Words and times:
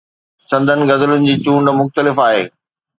سندن 0.49 0.79
غزلن 0.89 1.21
جي 1.29 1.35
چونڊ 1.45 1.75
مختلف 1.81 2.27
آهي. 2.29 2.45